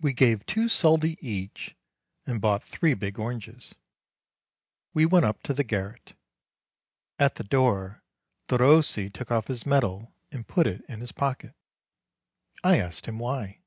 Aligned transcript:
We 0.00 0.12
gave 0.12 0.44
two 0.44 0.66
soldi 0.68 1.16
each, 1.20 1.76
and 2.26 2.40
bought 2.40 2.64
three 2.64 2.94
big 2.94 3.16
oranges. 3.16 3.76
We 4.92 5.06
went 5.06 5.24
up 5.24 5.40
to 5.44 5.54
the 5.54 5.62
garret. 5.62 6.14
At 7.20 7.36
the 7.36 7.44
door 7.44 8.02
Derossi 8.48 9.08
took 9.08 9.30
off 9.30 9.46
his 9.46 9.64
medal 9.64 10.12
and 10.32 10.48
put 10.48 10.66
it 10.66 10.84
in 10.88 10.98
his 10.98 11.12
pocket. 11.12 11.54
I 12.64 12.80
asked 12.80 13.06
him 13.06 13.20
why. 13.20 13.60